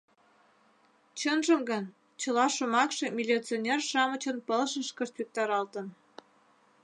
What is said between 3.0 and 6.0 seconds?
милиционер-шамычын пылышышкышт виктаралтын.